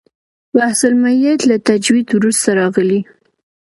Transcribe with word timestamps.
بحث 0.55 0.79
المیت 0.91 1.39
له 1.49 1.55
تجوید 1.69 2.07
وروسته 2.13 2.49
راغلی. 2.59 2.99